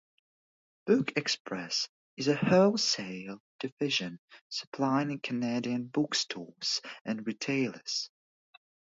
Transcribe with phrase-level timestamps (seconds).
[0.87, 8.09] BookExpress is a wholesale division supplying Canadian bookstores and retailers.